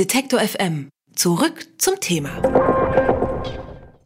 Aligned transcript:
Detektor 0.00 0.40
FM. 0.40 0.88
Zurück 1.14 1.66
zum 1.76 2.00
Thema. 2.00 2.30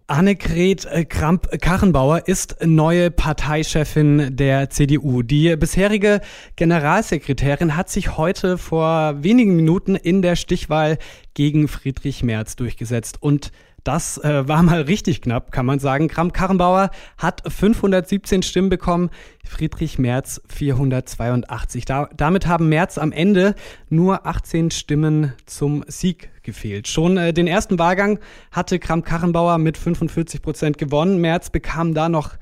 Annegret 0.09 0.87
äh, 0.87 1.05
Kramp-Karrenbauer 1.05 2.27
ist 2.27 2.57
neue 2.65 3.13
Parteichefin 3.13 4.37
der 4.37 4.71
CDU. 4.71 5.23
Die 5.23 5.55
bisherige 5.55 6.21
Generalsekretärin 6.57 7.77
hat 7.77 7.91
sich 7.91 8.17
heute 8.17 8.59
vor 8.59 9.23
wenigen 9.23 9.55
Minuten 9.55 9.95
in 9.95 10.21
der 10.21 10.35
Stichwahl 10.35 10.99
gegen 11.35 11.69
Friedrich 11.69 12.25
Merz 12.25 12.57
durchgesetzt 12.57 13.23
und 13.23 13.53
das 13.85 14.19
äh, 14.19 14.49
war 14.49 14.63
mal 14.63 14.83
richtig 14.83 15.23
knapp, 15.23 15.53
kann 15.53 15.67
man 15.67 15.79
sagen. 15.79 16.09
Kramp-Karrenbauer 16.09 16.91
hat 17.19 17.43
517 17.47 18.43
Stimmen 18.43 18.71
bekommen, 18.71 19.11
Friedrich 19.45 19.99
Merz 19.99 20.41
482. 20.49 21.85
Da, 21.85 22.09
damit 22.17 22.47
haben 22.47 22.69
Merz 22.69 22.99
am 22.99 23.13
Ende 23.13 23.55
nur 23.91 24.27
18 24.27 24.71
Stimmen 24.71 25.35
zum 25.47 25.85
Sieg 25.87 26.31
gefehlt. 26.45 26.87
Schon 26.89 27.17
äh, 27.17 27.33
den 27.33 27.47
ersten 27.47 27.79
Wahlgang 27.79 28.21
hatte 28.53 28.79
Kramp-Karrenbauer 28.79 29.59
mit 29.59 29.77
45 29.77 30.41
Prozent 30.43 30.79
gewonnen. 30.79 31.21
Merz 31.21 31.51
bekam 31.51 31.95
da 31.95 32.09
noch 32.09 32.37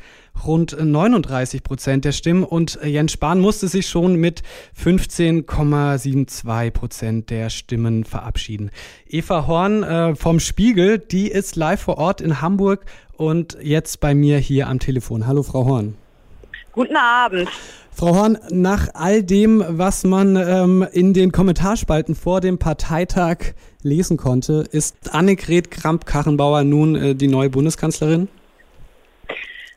rund 0.44 0.76
39 0.78 1.62
Prozent 1.62 2.04
der 2.04 2.12
Stimmen 2.12 2.44
und 2.44 2.78
Jens 2.82 3.12
Spahn 3.12 3.40
musste 3.40 3.68
sich 3.68 3.86
schon 3.86 4.16
mit 4.16 4.42
15,72 4.82 6.70
Prozent 6.70 7.30
der 7.30 7.50
Stimmen 7.50 8.04
verabschieden. 8.04 8.70
Eva 9.06 9.46
Horn 9.46 9.82
äh, 9.82 10.14
vom 10.16 10.40
Spiegel, 10.40 10.98
die 10.98 11.28
ist 11.28 11.56
live 11.56 11.80
vor 11.82 11.98
Ort 11.98 12.20
in 12.20 12.40
Hamburg 12.40 12.84
und 13.12 13.56
jetzt 13.62 14.00
bei 14.00 14.14
mir 14.14 14.38
hier 14.38 14.68
am 14.68 14.78
Telefon. 14.78 15.26
Hallo, 15.26 15.42
Frau 15.42 15.64
Horn. 15.64 15.96
Guten 16.72 16.96
Abend. 16.96 17.48
Frau 17.94 18.16
Horn, 18.16 18.38
nach 18.50 18.88
all 18.94 19.22
dem, 19.22 19.64
was 19.68 20.04
man 20.04 20.36
ähm, 20.36 20.86
in 20.92 21.12
den 21.12 21.30
Kommentarspalten 21.30 22.14
vor 22.14 22.40
dem 22.40 22.58
Parteitag 22.58 23.54
lesen 23.82 24.16
konnte, 24.16 24.64
ist 24.72 25.14
Annegret 25.14 25.70
Kramp-Karrenbauer 25.70 26.64
nun 26.64 26.94
äh, 26.96 27.14
die 27.14 27.28
neue 27.28 27.50
Bundeskanzlerin? 27.50 28.28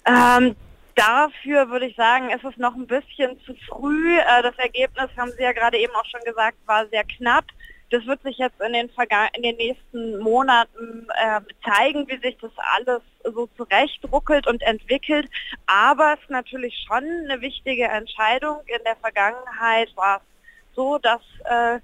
Ähm, 0.05 0.55
dafür 0.95 1.69
würde 1.69 1.87
ich 1.87 1.95
sagen, 1.95 2.29
ist 2.29 2.43
es 2.43 2.57
noch 2.57 2.75
ein 2.75 2.87
bisschen 2.87 3.37
zu 3.45 3.53
früh. 3.67 4.17
Äh, 4.17 4.43
das 4.43 4.57
Ergebnis, 4.57 5.09
haben 5.17 5.31
Sie 5.37 5.43
ja 5.43 5.51
gerade 5.51 5.77
eben 5.77 5.93
auch 5.93 6.05
schon 6.05 6.21
gesagt, 6.25 6.57
war 6.65 6.87
sehr 6.87 7.03
knapp. 7.03 7.45
Das 7.91 8.05
wird 8.05 8.21
sich 8.23 8.37
jetzt 8.37 8.59
in 8.61 8.73
den, 8.73 8.89
Verga 8.89 9.27
in 9.35 9.43
den 9.43 9.55
nächsten 9.57 10.17
Monaten 10.19 11.07
äh, 11.09 11.41
zeigen, 11.63 12.07
wie 12.07 12.17
sich 12.17 12.37
das 12.41 12.51
alles 12.75 13.01
so 13.23 13.47
zurechtruckelt 13.57 14.47
und 14.47 14.61
entwickelt. 14.63 15.27
Aber 15.67 16.13
es 16.13 16.21
ist 16.21 16.29
natürlich 16.29 16.75
schon 16.87 17.03
eine 17.03 17.41
wichtige 17.41 17.85
Entscheidung. 17.85 18.57
In 18.65 18.83
der 18.85 18.95
Vergangenheit 18.95 19.95
war 19.95 20.17
es 20.17 20.75
so, 20.75 20.97
dass 20.97 21.21
äh, 21.45 21.79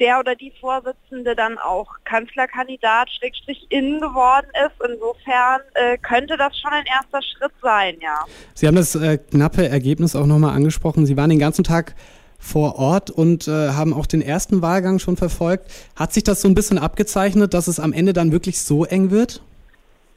der 0.00 0.18
oder 0.18 0.34
die 0.34 0.52
Vorsitzende 0.60 1.36
dann 1.36 1.58
auch 1.58 1.86
Kanzlerkandidat 2.04 3.10
Schrägstrich 3.10 3.66
innen 3.68 4.00
geworden 4.00 4.46
ist. 4.66 4.90
Insofern 4.90 5.60
äh, 5.74 5.98
könnte 5.98 6.36
das 6.36 6.58
schon 6.58 6.72
ein 6.72 6.86
erster 6.86 7.22
Schritt 7.22 7.52
sein, 7.62 7.96
ja. 8.00 8.24
Sie 8.54 8.66
haben 8.66 8.76
das 8.76 8.94
äh, 8.94 9.18
knappe 9.18 9.68
Ergebnis 9.68 10.16
auch 10.16 10.26
nochmal 10.26 10.56
angesprochen. 10.56 11.06
Sie 11.06 11.16
waren 11.16 11.30
den 11.30 11.38
ganzen 11.38 11.64
Tag 11.64 11.94
vor 12.40 12.76
Ort 12.76 13.10
und 13.10 13.46
äh, 13.46 13.70
haben 13.70 13.92
auch 13.92 14.06
den 14.06 14.22
ersten 14.22 14.62
Wahlgang 14.62 14.98
schon 14.98 15.16
verfolgt. 15.16 15.70
Hat 15.94 16.12
sich 16.12 16.24
das 16.24 16.40
so 16.40 16.48
ein 16.48 16.54
bisschen 16.54 16.78
abgezeichnet, 16.78 17.54
dass 17.54 17.68
es 17.68 17.78
am 17.78 17.92
Ende 17.92 18.12
dann 18.12 18.32
wirklich 18.32 18.60
so 18.60 18.84
eng 18.84 19.10
wird? 19.10 19.42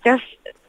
Das 0.03 0.19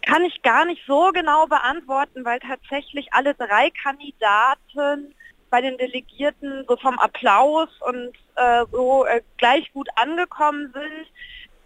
kann 0.02 0.22
ich 0.24 0.42
gar 0.42 0.64
nicht 0.64 0.82
so 0.86 1.10
genau 1.12 1.46
beantworten, 1.46 2.24
weil 2.24 2.38
tatsächlich 2.40 3.12
alle 3.12 3.34
drei 3.34 3.70
Kandidaten 3.82 5.14
bei 5.50 5.60
den 5.60 5.78
Delegierten 5.78 6.64
so 6.68 6.76
vom 6.76 6.98
Applaus 6.98 7.68
und 7.80 8.12
äh, 8.34 8.64
so 8.72 9.06
äh, 9.06 9.22
gleich 9.38 9.72
gut 9.72 9.88
angekommen 9.94 10.72
sind. 10.72 11.06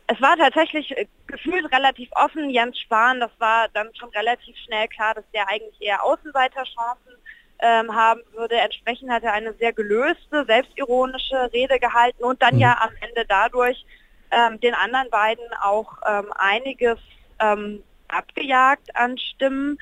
Es 0.06 0.20
war 0.20 0.36
tatsächlich 0.36 0.96
äh, 0.96 1.06
gefühlt 1.26 1.72
relativ 1.72 2.10
offen. 2.12 2.50
Jens 2.50 2.78
Spahn, 2.78 3.20
das 3.20 3.30
war 3.38 3.68
dann 3.72 3.88
schon 3.98 4.10
relativ 4.10 4.56
schnell 4.58 4.88
klar, 4.88 5.14
dass 5.14 5.24
der 5.32 5.48
eigentlich 5.48 5.80
eher 5.80 6.04
Außenseiterchancen 6.04 7.14
ähm, 7.60 7.94
haben 7.94 8.20
würde. 8.34 8.56
Entsprechend 8.56 9.10
hat 9.10 9.24
er 9.24 9.32
eine 9.32 9.52
sehr 9.54 9.72
gelöste, 9.72 10.44
selbstironische 10.46 11.52
Rede 11.52 11.78
gehalten 11.78 12.22
und 12.22 12.40
dann 12.42 12.54
mhm. 12.54 12.60
ja 12.60 12.78
am 12.80 12.90
Ende 13.00 13.24
dadurch 13.28 13.84
ähm, 14.30 14.60
den 14.60 14.74
anderen 14.74 15.10
beiden 15.10 15.44
auch 15.62 15.96
ähm, 16.06 16.26
einiges 16.36 16.98
ähm, 17.40 17.82
abgejagt 18.08 18.94
an 18.94 19.18
Stimmen. 19.18 19.78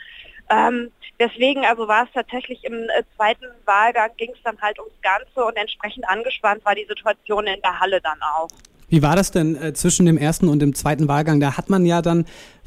Ähm, 0.48 0.92
deswegen 1.19 1.65
also 1.65 1.88
war 1.88 2.04
es 2.04 2.10
tatsächlich 2.15 2.65
im 2.65 2.75
äh, 2.75 3.03
zweiten 3.16 3.47
Wahlgang 3.65 4.10
ging 4.16 4.31
es 4.32 4.42
dann 4.44 4.60
halt 4.60 4.78
ums 4.78 4.94
Ganze 5.03 5.44
und 5.44 5.56
entsprechend 5.56 6.09
angespannt 6.09 6.65
war 6.65 6.75
die 6.75 6.86
Situation 6.86 7.47
in 7.47 7.60
der 7.62 7.81
Halle 7.81 8.00
dann 8.00 8.20
auch. 8.22 8.48
Wie 8.88 9.03
war 9.03 9.16
das 9.16 9.32
denn 9.32 9.60
äh, 9.60 9.72
zwischen 9.72 10.06
dem 10.06 10.16
ersten 10.16 10.48
und 10.48 10.60
dem 10.60 10.75
zweiten 10.75 11.09
Wahlgang? 11.09 11.41
Da 11.41 11.56
hat 11.56 11.69
man 11.69 11.84
ja 11.84 12.03
dann 12.03 12.25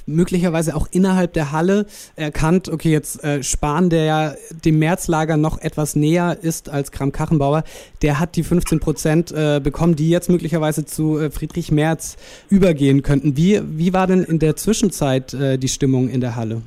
möglicherweise 0.10 0.76
auch 0.76 0.88
innerhalb 0.92 1.34
der 1.34 1.52
Halle 1.52 1.86
erkannt, 2.16 2.70
okay, 2.70 2.92
jetzt 2.92 3.24
äh, 3.24 3.44
Spahn, 3.44 3.90
der 3.90 4.04
ja 4.04 4.34
dem 4.66 4.80
Märzlager 4.80 5.38
noch 5.38 5.60
etwas 5.60 5.96
näher 5.96 6.38
ist 6.42 6.70
als 6.70 6.92
Kram-Kachenbauer, 6.92 7.64
der 8.02 8.20
hat 8.20 8.36
die 8.36 8.44
15 8.44 8.80
Prozent 8.80 9.32
äh, 9.32 9.60
bekommen, 9.64 9.96
die 9.96 10.10
jetzt 10.10 10.30
möglicherweise 10.30 10.86
zu 10.86 11.20
äh, 11.20 11.30
Friedrich 11.30 11.72
Merz 11.72 12.18
übergehen 12.50 13.04
könnten. 13.04 13.38
Wie, 13.38 13.62
wie 13.64 13.94
war 13.94 14.08
denn 14.08 14.24
in 14.24 14.40
der 14.40 14.56
Zwischenzeit 14.56 15.34
äh, 15.34 15.58
die 15.58 15.68
Stimmung 15.68 16.10
in 16.10 16.22
der 16.22 16.36
Halle? 16.36 16.62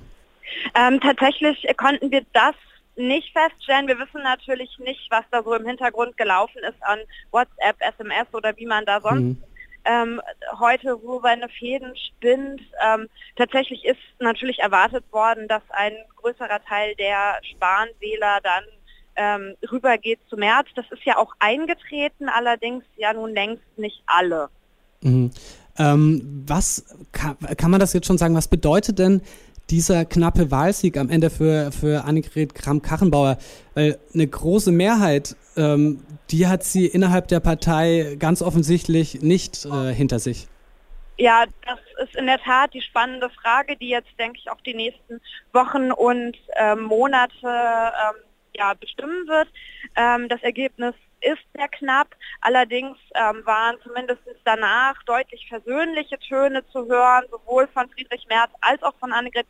Ähm, 0.75 1.01
tatsächlich 1.01 1.67
konnten 1.77 2.11
wir 2.11 2.23
das 2.33 2.55
nicht 2.97 3.33
feststellen. 3.33 3.89
Wir 3.89 3.99
wissen 3.99 4.23
natürlich 4.23 4.71
nicht, 4.79 5.11
was 5.11 5.25
da 5.31 5.43
so 5.43 5.55
im 5.55 5.67
Hintergrund 5.67 6.17
gelaufen 6.17 6.61
ist 6.69 6.83
an 6.83 6.99
WhatsApp, 7.31 7.77
SMS 7.81 8.27
oder 8.33 8.57
wie 8.57 8.67
man 8.67 8.85
da 8.85 9.01
sonst 9.01 9.23
mhm. 9.23 9.43
Ähm, 9.85 10.21
heute 10.59 10.99
so 11.03 11.21
seine 11.23 11.49
Fäden 11.49 11.95
spinnt. 11.97 12.61
Ähm, 12.85 13.09
tatsächlich 13.37 13.85
ist 13.85 13.99
natürlich 14.19 14.61
erwartet 14.61 15.05
worden, 15.13 15.49
dass 15.49 15.63
ein 15.71 15.93
größerer 16.17 16.63
Teil 16.65 16.95
der 16.97 17.39
Spanwähler 17.43 18.39
dann 18.43 18.65
ähm, 19.17 19.57
rübergeht 19.71 20.21
zu 20.29 20.37
März. 20.37 20.69
Das 20.75 20.87
ist 20.91 21.05
ja 21.05 21.19
auch 21.19 21.35
eingetreten, 21.39 22.29
allerdings 22.29 22.85
ja 22.97 23.13
nun 23.13 23.35
längst 23.35 23.63
nicht 23.77 24.03
alle. 24.07 24.49
Mhm. 25.03 25.31
Ähm, 25.79 26.45
was 26.47 26.97
kann, 27.13 27.37
kann 27.57 27.71
man 27.71 27.81
das 27.81 27.93
jetzt 27.93 28.07
schon 28.07 28.19
sagen? 28.19 28.35
Was 28.35 28.49
bedeutet 28.49 28.99
denn 28.99 29.23
dieser 29.73 30.05
knappe 30.05 30.51
Wahlsieg 30.51 30.99
am 30.99 31.09
Ende 31.09 31.31
für, 31.31 31.73
für 31.73 32.05
Annegret 32.05 32.55
Kramp-Karrenbauer, 32.55 33.39
weil 33.75 33.99
eine 34.13 34.27
große 34.27 34.71
Mehrheit, 34.71 35.35
ähm, 35.57 36.05
die 36.31 36.47
hat 36.47 36.63
sie 36.63 36.87
innerhalb 36.87 37.27
der 37.29 37.41
Partei 37.41 38.17
ganz 38.19 38.43
offensichtlich 38.43 39.23
nicht 39.23 39.65
äh, 39.65 39.93
hinter 39.93 40.19
sich. 40.19 40.47
Ja, 41.17 41.45
das 41.67 41.79
ist 42.05 42.17
in 42.17 42.27
der 42.27 42.39
Tat 42.39 42.75
die 42.75 42.83
spannende 42.83 43.31
Frage, 43.31 43.77
die 43.77 43.89
jetzt, 43.89 44.11
denke 44.19 44.39
ich, 44.39 44.51
auch 44.51 44.61
die 44.61 44.75
nächsten 44.75 45.21
Wochen 45.53 45.91
und 45.91 46.37
äh, 46.57 46.75
Monate 46.75 47.33
ähm, 47.43 48.23
ja, 48.55 48.75
bestimmen 48.75 49.27
wird. 49.27 49.49
Ähm, 49.97 50.29
das 50.29 50.43
Ergebnis 50.43 50.95
ist 51.23 51.43
sehr 51.55 51.69
knapp. 51.69 52.15
Allerdings 52.41 52.99
ähm, 53.15 53.45
waren 53.45 53.77
zumindest 53.83 54.23
danach 54.45 55.03
deutlich 55.05 55.47
versöhnliche 55.49 56.19
Töne 56.19 56.67
zu 56.69 56.87
hören, 56.87 57.25
sowohl 57.31 57.69
von 57.69 57.89
Friedrich 57.91 58.27
Merz 58.29 58.51
als 58.61 58.83
auch 58.83 58.95
von 58.99 59.13
Annegret 59.13 59.47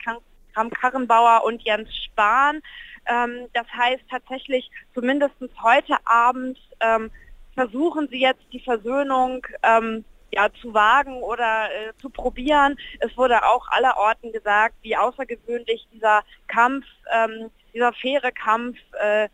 Kramp-Karrenbauer 0.55 1.45
und 1.45 1.63
Jens 1.63 1.89
Spahn. 2.05 2.61
Ähm, 3.07 3.49
das 3.53 3.67
heißt 3.73 4.05
tatsächlich, 4.11 4.71
zumindest 4.95 5.35
heute 5.63 5.97
Abend 6.05 6.59
ähm, 6.81 7.11
versuchen 7.55 8.09
sie 8.09 8.21
jetzt 8.21 8.45
die 8.53 8.61
Versöhnung 8.61 9.47
ähm, 9.63 10.05
ja, 10.33 10.49
zu 10.61 10.73
wagen 10.73 11.23
oder 11.23 11.69
äh, 11.71 11.93
zu 12.01 12.09
probieren. 12.09 12.77
Es 13.01 13.17
wurde 13.17 13.45
auch 13.45 13.69
allerorten 13.69 14.33
gesagt, 14.33 14.75
wie 14.83 14.97
außergewöhnlich 14.97 15.87
dieser 15.93 16.23
Kampf, 16.49 16.87
ähm, 17.13 17.51
dieser 17.75 17.93
faire 17.93 18.33
Kampf 18.33 18.79
äh, 18.99 19.29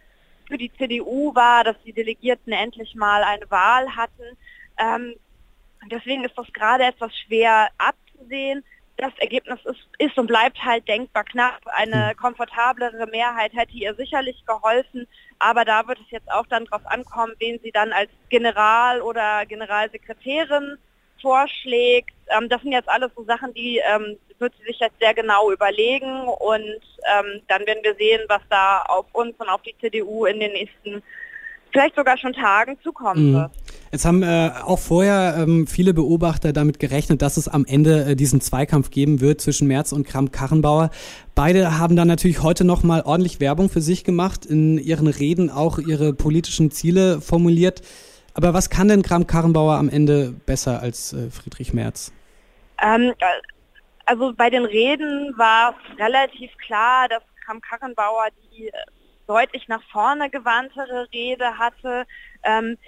für 0.49 0.59
die 0.59 0.73
CDU 0.73 1.35
war, 1.35 1.63
dass 1.63 1.77
die 1.85 1.93
Delegierten 1.93 2.53
endlich 2.53 2.95
mal 2.95 3.23
eine 3.23 3.49
Wahl 3.51 3.95
hatten. 3.95 4.37
Ähm, 4.79 5.15
deswegen 5.91 6.25
ist 6.25 6.37
das 6.37 6.53
gerade 6.53 6.85
etwas 6.85 7.13
schwer 7.17 7.69
abzusehen. 7.79 8.65
Das 8.97 9.13
Ergebnis 9.19 9.61
ist, 9.65 9.89
ist 9.99 10.19
und 10.19 10.27
bleibt 10.27 10.61
halt 10.65 10.89
denkbar 10.89 11.25
knapp. 11.25 11.61
Eine 11.67 12.11
hm. 12.11 12.17
komfortablere 12.17 13.07
Mehrheit 13.07 13.53
hätte 13.53 13.75
ihr 13.75 13.95
sicherlich 13.95 14.45
geholfen, 14.45 15.07
aber 15.39 15.65
da 15.65 15.87
wird 15.87 16.01
es 16.01 16.11
jetzt 16.11 16.31
auch 16.33 16.47
dann 16.47 16.65
darauf 16.65 16.85
ankommen, 16.87 17.35
wen 17.39 17.61
sie 17.63 17.71
dann 17.71 17.93
als 17.93 18.11
General 18.29 19.01
oder 19.01 19.47
Generalsekretärin 19.47 20.79
vorschlägt. 21.21 22.15
Ähm, 22.29 22.49
das 22.49 22.63
sind 22.63 22.73
jetzt 22.73 22.89
alles 22.89 23.11
so 23.17 23.25
Sachen, 23.25 23.53
die 23.55 23.81
ähm, 23.93 24.17
wird 24.39 24.53
sie 24.59 24.65
sich 24.67 24.79
jetzt 24.79 24.99
sehr 25.01 25.15
genau 25.15 25.51
überlegen 25.51 26.29
und 26.29 26.61
ähm, 26.61 27.43
dann 27.49 27.67
werden 27.67 27.83
wir 27.83 27.95
sehen, 27.97 28.21
was 28.29 28.43
da 28.51 28.83
auf 28.83 29.07
uns 29.13 29.35
und 29.39 29.49
auf 29.49 29.63
die 29.63 29.75
CDU 29.81 30.27
in 30.27 30.41
den 30.41 30.53
nächsten 30.53 31.03
vielleicht 31.73 31.97
sogar 31.97 32.17
schon 32.17 32.33
Tagen 32.33 32.79
zukommen 32.83 33.31
mhm. 33.31 33.35
wird. 33.35 33.51
Jetzt 33.91 34.05
haben 34.05 34.23
äh, 34.23 34.51
auch 34.65 34.79
vorher 34.79 35.37
ähm, 35.39 35.67
viele 35.67 35.95
Beobachter 35.95 36.53
damit 36.53 36.79
gerechnet, 36.79 37.23
dass 37.23 37.37
es 37.37 37.49
am 37.49 37.65
Ende 37.65 38.05
äh, 38.05 38.17
diesen 38.17 38.41
Zweikampf 38.41 38.91
geben 38.91 39.21
wird 39.21 39.41
zwischen 39.41 39.67
Merz 39.67 39.93
und 39.93 40.07
Kramp-Karrenbauer. 40.07 40.91
Beide 41.35 41.79
haben 41.79 41.97
dann 41.97 42.09
natürlich 42.09 42.43
heute 42.43 42.65
nochmal 42.65 43.03
ordentlich 43.03 43.41
Werbung 43.41 43.71
für 43.71 43.81
sich 43.81 44.05
gemacht, 44.05 44.45
in 44.45 44.79
ihren 44.79 45.07
Reden 45.07 45.51
auch 45.51 45.79
ihre 45.79 46.13
politischen 46.13 46.71
Ziele 46.71 47.21
formuliert. 47.21 47.83
Aber 48.39 48.55
was 48.55 48.71
kann 48.71 48.87
denn 48.87 49.03
Kram-Karrenbauer 49.03 49.75
am 49.75 49.89
Ende 49.89 50.33
besser 50.47 50.81
als 50.81 51.13
äh, 51.13 51.29
Friedrich 51.29 51.75
Merz? 51.75 52.13
Ähm, 52.81 53.13
also 54.07 54.33
bei 54.33 54.49
den 54.49 54.65
Reden 54.65 55.35
war 55.37 55.75
es 55.75 55.99
relativ 55.99 56.57
klar, 56.59 57.09
dass 57.09 57.25
Kram-Karrenbauer 57.45 58.29
die 58.53 58.71
deutlich 59.27 59.67
nach 59.67 59.83
vorne 59.91 60.31
gewandtere 60.31 61.09
Rede 61.13 61.59
hatte. 61.59 62.07
Ähm, 62.45 62.79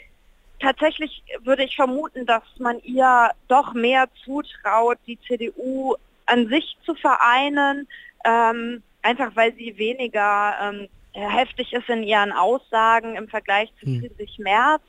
tatsächlich 0.60 1.24
würde 1.42 1.64
ich 1.64 1.74
vermuten, 1.74 2.26
dass 2.26 2.44
man 2.60 2.78
ihr 2.84 3.30
doch 3.48 3.74
mehr 3.74 4.06
zutraut, 4.24 4.98
die 5.08 5.18
CDU 5.26 5.96
an 6.26 6.46
sich 6.46 6.76
zu 6.86 6.94
vereinen, 6.94 7.88
ähm, 8.24 8.84
einfach 9.02 9.34
weil 9.34 9.52
sie 9.56 9.76
weniger 9.76 10.54
ähm, 10.62 10.88
heftig 11.10 11.72
ist 11.72 11.88
in 11.88 12.04
ihren 12.04 12.30
Aussagen 12.30 13.16
im 13.16 13.26
Vergleich 13.26 13.72
zu 13.80 13.86
hm. 13.86 13.98
Friedrich 13.98 14.38
Merz. 14.38 14.82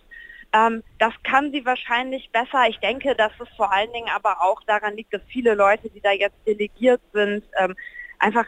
Ähm, 0.53 0.83
das 0.99 1.13
kann 1.23 1.51
sie 1.51 1.65
wahrscheinlich 1.65 2.29
besser. 2.31 2.67
Ich 2.67 2.77
denke, 2.79 3.15
dass 3.15 3.31
es 3.39 3.47
vor 3.55 3.71
allen 3.71 3.91
Dingen 3.93 4.09
aber 4.13 4.41
auch 4.41 4.61
daran 4.63 4.95
liegt, 4.95 5.13
dass 5.13 5.21
viele 5.27 5.53
Leute, 5.53 5.89
die 5.89 6.01
da 6.01 6.11
jetzt 6.11 6.35
delegiert 6.45 7.01
sind, 7.13 7.43
ähm, 7.57 7.75
einfach 8.19 8.45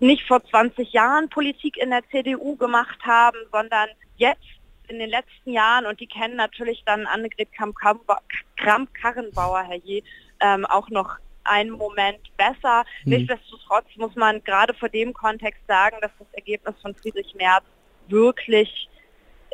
nicht 0.00 0.26
vor 0.26 0.42
20 0.44 0.92
Jahren 0.92 1.28
Politik 1.28 1.76
in 1.76 1.90
der 1.90 2.02
CDU 2.10 2.56
gemacht 2.56 2.98
haben, 3.04 3.38
sondern 3.50 3.88
jetzt 4.16 4.42
in 4.88 4.98
den 4.98 5.10
letzten 5.10 5.52
Jahren, 5.52 5.86
und 5.86 6.00
die 6.00 6.06
kennen 6.06 6.36
natürlich 6.36 6.82
dann 6.84 7.06
Annegret 7.06 7.48
Kramp-Karrenbauer, 8.56 9.62
Herr 9.62 9.76
Je, 9.76 10.02
ähm, 10.40 10.66
auch 10.66 10.88
noch 10.90 11.16
einen 11.44 11.70
Moment 11.70 12.20
besser. 12.36 12.84
Mhm. 13.04 13.12
Nichtsdestotrotz 13.12 13.86
muss 13.96 14.14
man 14.16 14.42
gerade 14.44 14.74
vor 14.74 14.88
dem 14.88 15.12
Kontext 15.12 15.62
sagen, 15.66 15.96
dass 16.00 16.10
das 16.18 16.28
Ergebnis 16.32 16.74
von 16.80 16.94
Friedrich 16.94 17.34
Merz 17.34 17.64
wirklich 18.08 18.88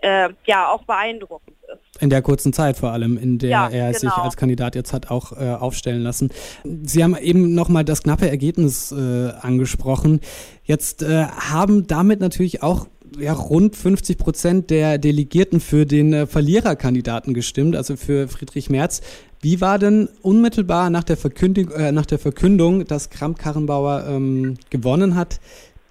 äh, 0.02 0.28
ja 0.46 0.68
auch 0.70 0.82
beeindruckend 0.84 1.56
ist. 1.72 2.02
In 2.02 2.10
der 2.10 2.22
kurzen 2.22 2.52
Zeit 2.52 2.76
vor 2.76 2.90
allem, 2.92 3.18
in 3.18 3.38
der 3.38 3.50
ja, 3.50 3.68
er 3.68 3.86
genau. 3.88 3.98
sich 3.98 4.12
als 4.12 4.36
Kandidat 4.36 4.74
jetzt 4.74 4.92
hat 4.92 5.10
auch 5.10 5.32
äh, 5.32 5.50
aufstellen 5.52 6.02
lassen. 6.02 6.30
Sie 6.64 7.02
haben 7.02 7.16
eben 7.16 7.54
nochmal 7.54 7.84
das 7.84 8.02
knappe 8.02 8.28
Ergebnis 8.28 8.92
äh, 8.92 9.30
angesprochen. 9.40 10.20
Jetzt 10.62 11.02
äh, 11.02 11.26
haben 11.26 11.86
damit 11.86 12.20
natürlich 12.20 12.62
auch 12.62 12.86
ja, 13.18 13.32
rund 13.32 13.76
50 13.76 14.18
Prozent 14.18 14.70
der 14.70 14.98
Delegierten 14.98 15.60
für 15.60 15.86
den 15.86 16.12
äh, 16.12 16.26
Verliererkandidaten 16.26 17.34
gestimmt, 17.34 17.76
also 17.76 17.96
für 17.96 18.28
Friedrich 18.28 18.70
Merz. 18.70 19.00
Wie 19.40 19.60
war 19.60 19.78
denn 19.78 20.08
unmittelbar 20.22 20.90
nach 20.90 21.04
der, 21.04 21.16
Verkündung, 21.16 21.70
äh, 21.70 21.92
nach 21.92 22.06
der 22.06 22.18
Verkündung, 22.18 22.84
dass 22.84 23.10
Kramp-Karrenbauer 23.10 24.04
ähm, 24.08 24.56
gewonnen 24.70 25.14
hat, 25.14 25.40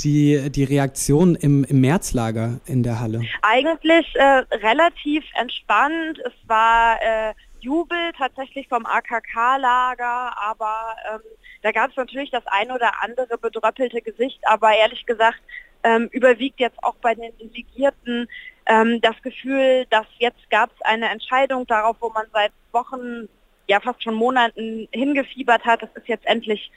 die, 0.01 0.49
die 0.51 0.63
Reaktion 0.63 1.35
im, 1.35 1.63
im 1.63 1.81
Märzlager 1.81 2.59
in 2.65 2.83
der 2.83 2.99
Halle? 2.99 3.21
Eigentlich 3.41 4.05
äh, 4.15 4.43
relativ 4.55 5.23
entspannt. 5.35 6.19
Es 6.25 6.33
war 6.47 7.01
äh, 7.01 7.33
Jubel 7.59 8.11
tatsächlich 8.17 8.67
vom 8.67 8.85
AKK-Lager, 8.85 10.37
aber 10.39 10.95
ähm, 11.11 11.21
da 11.61 11.71
gab 11.71 11.89
es 11.89 11.97
natürlich 11.97 12.31
das 12.31 12.43
ein 12.47 12.71
oder 12.71 13.03
andere 13.03 13.37
bedröppelte 13.37 14.01
Gesicht, 14.01 14.39
aber 14.43 14.75
ehrlich 14.75 15.05
gesagt 15.05 15.39
ähm, 15.83 16.09
überwiegt 16.11 16.59
jetzt 16.59 16.81
auch 16.83 16.95
bei 16.95 17.15
den 17.15 17.35
Delegierten 17.37 18.27
ähm, 18.65 19.01
das 19.01 19.15
Gefühl, 19.21 19.85
dass 19.89 20.05
jetzt 20.19 20.49
gab 20.49 20.71
es 20.75 20.81
eine 20.81 21.09
Entscheidung 21.09 21.65
darauf, 21.67 21.97
wo 21.99 22.09
man 22.09 22.25
seit 22.33 22.51
Wochen, 22.71 23.27
ja 23.67 23.79
fast 23.79 24.03
schon 24.03 24.15
Monaten 24.15 24.87
hingefiebert 24.91 25.65
hat. 25.65 25.81
Das 25.81 25.89
ist 25.95 26.07
jetzt 26.07 26.25
endlich, 26.25 26.71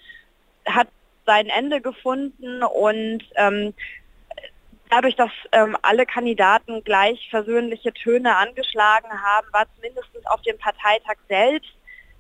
hat 0.66 0.88
sein 1.30 1.48
Ende 1.48 1.80
gefunden 1.80 2.64
und 2.64 3.22
ähm, 3.36 3.72
dadurch, 4.90 5.14
dass 5.14 5.30
ähm, 5.52 5.76
alle 5.80 6.04
Kandidaten 6.04 6.82
gleich 6.82 7.28
versöhnliche 7.30 7.92
Töne 7.92 8.36
angeschlagen 8.36 9.08
haben, 9.10 9.46
war 9.52 9.66
zumindest 9.76 10.08
auf 10.24 10.42
dem 10.42 10.58
Parteitag 10.58 11.14
selbst 11.28 11.70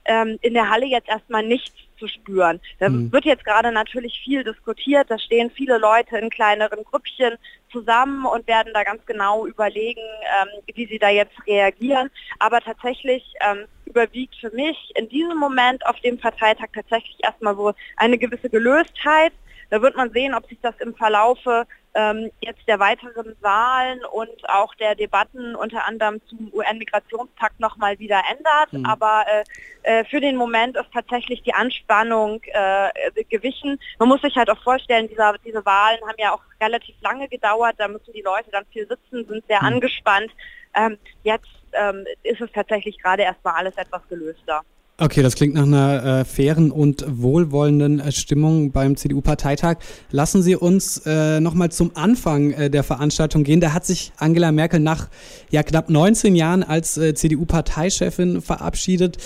ähm, 0.04 0.38
in 0.42 0.54
der 0.54 0.70
Halle 0.70 0.86
jetzt 0.86 1.08
erstmal 1.08 1.42
nichts 1.42 1.74
zu 2.00 2.08
spüren. 2.08 2.60
Da 2.80 2.88
mhm. 2.88 3.12
wird 3.12 3.24
jetzt 3.24 3.44
gerade 3.44 3.70
natürlich 3.70 4.20
viel 4.24 4.42
diskutiert, 4.42 5.08
da 5.08 5.18
stehen 5.18 5.50
viele 5.50 5.78
Leute 5.78 6.18
in 6.18 6.30
kleineren 6.30 6.82
Grüppchen 6.82 7.36
zusammen 7.70 8.26
und 8.26 8.48
werden 8.48 8.72
da 8.74 8.82
ganz 8.82 9.04
genau 9.06 9.46
überlegen, 9.46 10.00
ähm, 10.00 10.48
wie 10.74 10.86
sie 10.86 10.98
da 10.98 11.10
jetzt 11.10 11.36
reagieren. 11.46 12.10
Aber 12.40 12.60
tatsächlich 12.60 13.22
ähm, 13.40 13.66
überwiegt 13.84 14.34
für 14.36 14.50
mich 14.50 14.92
in 14.96 15.08
diesem 15.08 15.38
Moment 15.38 15.86
auf 15.86 16.00
dem 16.00 16.18
Parteitag 16.18 16.68
tatsächlich 16.74 17.18
erstmal 17.22 17.54
so 17.54 17.72
eine 17.96 18.18
gewisse 18.18 18.50
Gelöstheit. 18.50 19.32
Da 19.68 19.80
wird 19.82 19.96
man 19.96 20.10
sehen, 20.10 20.34
ob 20.34 20.48
sich 20.48 20.58
das 20.60 20.74
im 20.80 20.94
Verlaufe 20.94 21.66
ähm, 21.94 22.30
jetzt 22.40 22.66
der 22.68 22.78
weiteren 22.78 23.34
Wahlen 23.40 24.04
und 24.04 24.48
auch 24.48 24.74
der 24.76 24.94
Debatten 24.94 25.56
unter 25.56 25.84
anderem 25.86 26.20
zum 26.28 26.52
UN-Migrationspakt 26.52 27.58
nochmal 27.58 27.98
wieder 27.98 28.22
ändert. 28.30 28.72
Mhm. 28.72 28.86
Aber 28.86 29.24
äh, 29.26 29.44
äh, 29.82 30.04
für 30.04 30.20
den 30.20 30.36
Moment 30.36 30.76
ist 30.76 30.92
tatsächlich 30.92 31.42
die 31.42 31.54
Anspannung 31.54 32.40
äh, 32.44 32.90
gewichen. 33.28 33.78
Man 33.98 34.08
muss 34.08 34.22
sich 34.22 34.36
halt 34.36 34.50
auch 34.50 34.62
vorstellen, 34.62 35.08
dieser, 35.08 35.34
diese 35.44 35.64
Wahlen 35.64 36.00
haben 36.02 36.18
ja 36.18 36.32
auch 36.32 36.42
relativ 36.60 36.94
lange 37.00 37.28
gedauert. 37.28 37.74
Da 37.78 37.88
müssen 37.88 38.12
die 38.12 38.22
Leute 38.22 38.50
dann 38.50 38.66
viel 38.66 38.86
sitzen, 38.86 39.26
sind 39.26 39.44
sehr 39.48 39.60
mhm. 39.60 39.68
angespannt. 39.68 40.30
Ähm, 40.74 40.98
jetzt 41.24 41.48
ähm, 41.72 42.04
ist 42.22 42.40
es 42.40 42.50
tatsächlich 42.52 42.98
gerade 42.98 43.22
erstmal 43.22 43.54
alles 43.54 43.76
etwas 43.76 44.06
gelöster. 44.08 44.62
Okay, 45.02 45.22
das 45.22 45.34
klingt 45.34 45.54
nach 45.54 45.62
einer 45.62 46.04
äh, 46.04 46.24
fairen 46.26 46.70
und 46.70 47.02
wohlwollenden 47.08 48.00
äh, 48.00 48.12
Stimmung 48.12 48.70
beim 48.70 48.98
CDU-Parteitag. 48.98 49.78
Lassen 50.10 50.42
Sie 50.42 50.56
uns 50.56 51.06
äh, 51.06 51.40
nochmal 51.40 51.72
zum 51.72 51.92
Anfang 51.96 52.50
äh, 52.50 52.68
der 52.68 52.82
Veranstaltung 52.82 53.42
gehen. 53.42 53.62
Da 53.62 53.72
hat 53.72 53.86
sich 53.86 54.12
Angela 54.18 54.52
Merkel 54.52 54.78
nach 54.78 55.08
ja, 55.48 55.62
knapp 55.62 55.88
19 55.88 56.36
Jahren 56.36 56.62
als 56.62 56.98
äh, 56.98 57.14
CDU-Parteichefin 57.14 58.42
verabschiedet. 58.42 59.16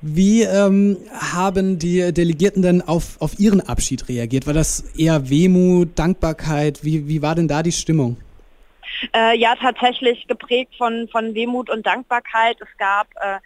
Wie 0.00 0.42
ähm, 0.42 0.98
haben 1.10 1.80
die 1.80 2.12
Delegierten 2.12 2.62
denn 2.62 2.80
auf, 2.80 3.20
auf 3.20 3.40
ihren 3.40 3.60
Abschied 3.60 4.08
reagiert? 4.08 4.46
War 4.46 4.54
das 4.54 4.82
eher 4.96 5.30
Wehmut, 5.30 5.98
Dankbarkeit? 5.98 6.84
Wie, 6.84 7.08
wie 7.08 7.22
war 7.22 7.34
denn 7.34 7.48
da 7.48 7.64
die 7.64 7.72
Stimmung? 7.72 8.18
Äh, 9.12 9.36
ja, 9.36 9.56
tatsächlich 9.60 10.28
geprägt 10.28 10.74
von, 10.78 11.08
von 11.10 11.34
Wehmut 11.34 11.70
und 11.70 11.84
Dankbarkeit. 11.84 12.56
Es 12.60 12.78
gab 12.78 13.08
äh, 13.16 13.40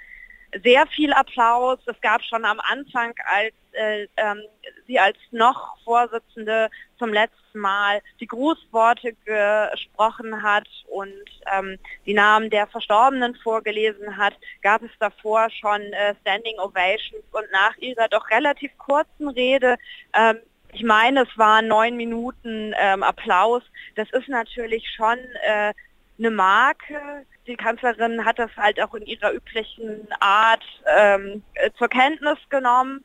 sehr 0.63 0.87
viel 0.87 1.13
Applaus. 1.13 1.79
Es 1.87 2.01
gab 2.01 2.23
schon 2.23 2.45
am 2.45 2.61
Anfang, 2.61 3.15
als 3.25 3.55
äh, 3.73 4.07
ähm, 4.17 4.43
sie 4.87 4.99
als 4.99 5.17
noch 5.31 5.77
Vorsitzende 5.85 6.71
zum 6.99 7.13
letzten 7.13 7.59
Mal 7.59 8.01
die 8.21 8.27
Grußworte 8.27 9.15
gesprochen 9.25 10.43
hat 10.43 10.69
und 10.89 11.13
ähm, 11.53 11.79
die 12.07 12.15
Namen 12.15 12.51
der 12.51 12.67
Verstorbenen 12.67 13.35
vorgelesen 13.37 14.17
hat, 14.17 14.35
gab 14.63 14.83
es 14.83 14.91
davor 14.99 15.49
schon 15.51 15.81
äh, 15.81 16.15
Standing 16.23 16.59
Ovations 16.59 17.25
und 17.33 17.51
nach 17.53 17.77
ihrer 17.79 18.09
doch 18.09 18.31
relativ 18.31 18.77
kurzen 18.79 19.29
Rede 19.29 19.77
ähm, 20.15 20.39
ich 20.73 20.83
meine, 20.83 21.23
es 21.23 21.39
waren 21.39 21.69
neun 21.69 21.97
Minuten 21.97 22.75
ähm, 22.79 23.03
Applaus. 23.03 23.63
Das 23.95 24.11
ist 24.11 24.29
natürlich 24.29 24.85
schon 24.95 25.19
äh, 25.43 25.73
eine 26.19 26.31
Marke, 26.31 27.25
die 27.49 27.57
Kanzlerin 27.57 28.25
hat 28.25 28.39
das 28.39 28.51
halt 28.57 28.81
auch 28.81 28.95
in 28.95 29.07
ihrer 29.07 29.33
üblichen 29.33 30.07
Art 30.21 30.63
ähm, 30.97 31.43
äh, 31.55 31.71
zur 31.79 31.89
Kenntnis 31.89 32.39
genommen. 32.51 33.05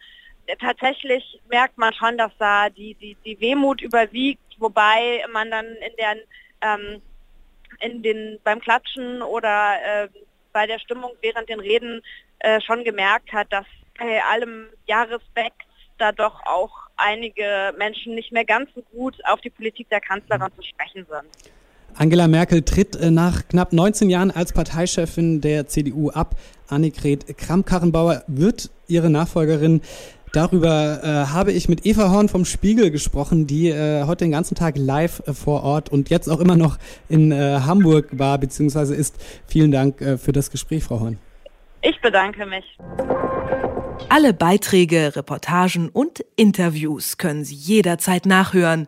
Tatsächlich 0.60 1.42
merkt 1.50 1.78
man 1.78 1.94
schon, 1.94 2.18
dass 2.18 2.32
da 2.38 2.70
die, 2.70 2.96
die, 2.96 3.16
die 3.26 3.40
Wehmut 3.40 3.82
überwiegt, 3.82 4.44
wobei 4.60 5.24
man 5.32 5.50
dann 5.50 5.66
in, 5.66 5.96
den, 5.98 6.22
ähm, 6.62 7.02
in 7.80 8.04
den, 8.04 8.40
beim 8.44 8.60
Klatschen 8.60 9.22
oder 9.22 10.04
äh, 10.04 10.10
bei 10.52 10.68
der 10.68 10.80
Stimmung 10.80 11.12
während 11.22 11.48
den 11.48 11.62
Reden 11.62 12.02
äh, 12.40 12.60
schon 12.62 12.84
gemerkt 12.84 13.32
hat, 13.32 13.52
dass 13.52 13.66
bei 13.98 14.22
allem 14.24 14.68
ja 14.86 15.04
Respekt 15.04 15.62
da 15.98 16.12
doch 16.12 16.46
auch 16.46 16.72
einige 16.98 17.74
Menschen 17.78 18.16
nicht 18.16 18.32
mehr 18.32 18.46
ganz 18.46 18.70
so 18.76 18.82
gut 18.82 19.16
auf 19.26 19.40
die 19.42 19.50
Politik 19.50 19.90
der 19.90 20.02
Kanzlerin 20.02 20.52
zu 20.56 20.64
sprechen 20.64 21.06
sind. 21.06 21.54
Angela 21.96 22.28
Merkel 22.28 22.64
tritt 22.64 22.96
äh, 22.96 23.12
nach 23.12 23.48
knapp 23.48 23.74
19 23.74 24.10
Jahren 24.10 24.32
als 24.32 24.54
Parteichefin 24.54 25.42
der 25.42 25.68
CDU 25.68 26.10
ab. 26.10 26.36
Annegret 26.68 27.38
Kramp-Karrenbauer 27.38 28.24
wird 28.28 28.72
ihre 28.88 29.10
Nachfolgerin. 29.10 29.82
Darüber 30.32 31.00
äh, 31.04 31.08
habe 31.32 31.52
ich 31.52 31.70
mit 31.70 31.86
Eva 31.86 32.10
Horn 32.10 32.28
vom 32.28 32.46
Spiegel 32.46 32.90
gesprochen, 32.90 33.46
die 33.46 33.70
äh, 33.70 34.06
heute 34.06 34.26
den 34.26 34.32
ganzen 34.32 34.56
Tag 34.56 34.76
live 34.78 35.22
äh, 35.28 35.34
vor 35.34 35.64
Ort 35.64 35.90
und 35.90 36.10
jetzt 36.10 36.28
auch 36.28 36.40
immer 36.40 36.56
noch 36.56 36.80
in 37.08 37.32
äh, 37.32 37.60
Hamburg 37.66 38.08
war 38.18 38.40
bzw. 38.40 38.96
ist. 38.96 39.16
Vielen 39.46 39.72
Dank 39.72 40.02
äh, 40.02 40.18
für 40.18 40.32
das 40.32 40.50
Gespräch, 40.50 40.84
Frau 40.84 41.00
Horn. 41.00 41.20
Ich 41.84 42.02
bedanke 42.02 42.48
mich. 42.48 42.66
Alle 44.10 44.34
Beiträge, 44.34 45.16
Reportagen 45.16 45.90
und 45.90 46.26
Interviews 46.36 47.18
können 47.18 47.44
Sie 47.44 47.56
jederzeit 47.56 48.26
nachhören 48.26 48.88